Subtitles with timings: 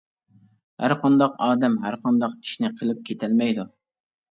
[0.83, 3.71] ھەر قانداق ئادەم ھەرقانداق ئىشنى قىلىپ كېتەلمەيدۇ.